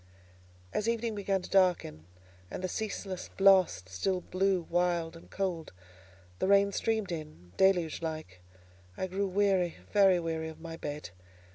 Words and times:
As 0.73 0.89
evening 0.89 1.13
began 1.13 1.43
to 1.43 1.49
darken, 1.51 2.07
and 2.49 2.63
the 2.63 2.67
ceaseless 2.67 3.29
blast 3.37 3.87
still 3.87 4.21
blew 4.21 4.63
wild 4.67 5.15
and 5.15 5.29
cold, 5.29 5.73
and 5.77 6.39
the 6.39 6.47
rain 6.47 6.71
streamed 6.71 7.13
on, 7.13 7.51
deluge 7.55 8.01
like, 8.01 8.41
I 8.97 9.05
grew 9.05 9.27
weary—very 9.27 10.19
weary 10.19 10.49
of 10.49 10.59
my 10.59 10.75
bed. 10.75 11.11